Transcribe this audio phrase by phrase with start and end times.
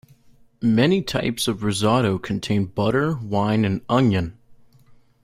[0.63, 4.35] Many types of risotto contain butter, wine, and onion.